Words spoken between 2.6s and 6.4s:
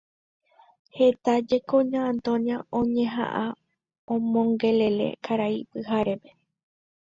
oñeha'ã omongele'e Karai Pyharépe.